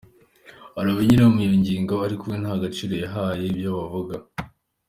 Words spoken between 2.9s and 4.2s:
yahaye ivyo bavuga.